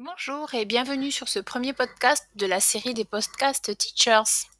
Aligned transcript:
Bonjour 0.00 0.52
et 0.54 0.64
bienvenue 0.64 1.12
sur 1.12 1.28
ce 1.28 1.38
premier 1.38 1.72
podcast 1.72 2.26
de 2.34 2.46
la 2.46 2.58
série 2.58 2.94
des 2.94 3.04
podcasts 3.04 3.78
Teachers. 3.78 4.50